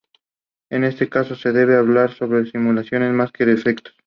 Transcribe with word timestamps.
En 0.71 0.83
este 0.83 1.07
caso 1.09 1.35
se 1.35 1.51
debe 1.51 1.77
hablar 1.77 2.17
de 2.17 2.45
simulaciones 2.49 3.13
más 3.13 3.31
que 3.31 3.45
de 3.45 3.53
efectos. 3.53 3.93